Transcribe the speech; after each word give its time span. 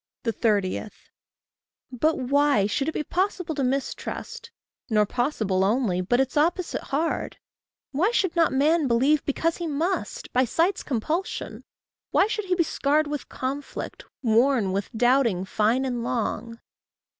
30. 0.25 0.87
But 1.91 2.17
why 2.17 2.65
should 2.65 2.89
it 2.89 2.91
be 2.91 3.03
possible 3.03 3.53
to 3.53 3.63
mistrust 3.63 4.49
Nor 4.89 5.05
possible 5.05 5.63
only, 5.63 6.01
but 6.01 6.19
its 6.19 6.35
opposite 6.35 6.81
hard? 6.81 7.37
Why 7.91 8.09
should 8.09 8.35
not 8.35 8.51
man 8.51 8.87
believe 8.87 9.23
because 9.25 9.57
he 9.57 9.67
must 9.67 10.33
By 10.33 10.43
sight's 10.43 10.81
compulsion? 10.81 11.63
Why 12.09 12.25
should 12.25 12.45
he 12.45 12.55
be 12.55 12.63
scarred 12.63 13.05
With 13.05 13.29
conflict? 13.29 14.03
worn 14.23 14.71
with 14.71 14.89
doubting 14.97 15.45
fine 15.45 15.85
and 15.85 16.03
long? 16.03 16.59